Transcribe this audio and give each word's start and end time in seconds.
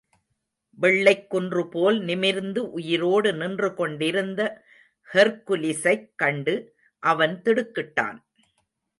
வெள்ளைக்குன்று 0.79 1.63
போல் 1.69 1.97
நிமிர்ந்து 1.99 2.61
உயிரோடு 2.71 3.29
நின்றுகொண்டிருந்த 3.33 4.41
ஹெர்க்குலிஸைக் 5.09 6.07
கண்டு, 6.15 6.55
அவன் 7.03 7.35
திடுக்கிட்டான். 7.45 8.17